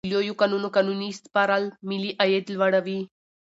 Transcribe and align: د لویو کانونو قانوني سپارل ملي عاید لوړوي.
د 0.03 0.07
لویو 0.13 0.39
کانونو 0.41 0.67
قانوني 0.75 1.09
سپارل 1.23 1.63
ملي 1.89 2.11
عاید 2.19 2.45
لوړوي. 2.55 2.99